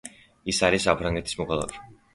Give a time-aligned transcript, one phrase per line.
[0.53, 1.89] ის არის საფრანგეთის მოქალაქე.